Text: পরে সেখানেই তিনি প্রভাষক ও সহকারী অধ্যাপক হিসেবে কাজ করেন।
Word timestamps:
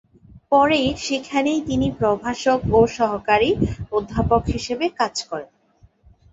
পরে 0.51 0.77
সেখানেই 0.99 1.59
তিনি 1.61 1.87
প্রভাষক 1.99 2.59
ও 2.71 2.89
সহকারী 2.97 3.49
অধ্যাপক 3.91 4.41
হিসেবে 4.47 4.85
কাজ 4.99 5.15
করেন। 5.29 5.51